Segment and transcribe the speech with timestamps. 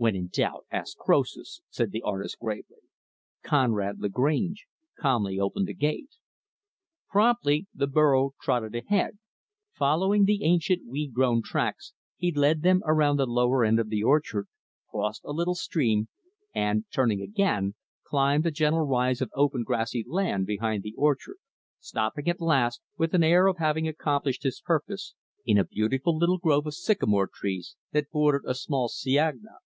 [0.00, 2.78] "When in doubt, ask Croesus," said the artist, gravely.
[3.42, 4.64] Conrad Lagrange
[4.98, 6.08] calmly opened the gate.
[7.10, 9.18] Promptly, the burro trotted ahead.
[9.74, 14.02] Following the ancient weed grown tracks, he led them around the lower end of the
[14.02, 14.48] orchard;
[14.90, 16.08] crossed a little stream;
[16.54, 21.36] and, turning again, climbed a gentle rise of open, grassy land behind the orchard;
[21.78, 26.38] stopping at last, with an air of having accomplished his purpose, in a beautiful little
[26.38, 29.58] grove of sycamore trees that bordered a small cienaga.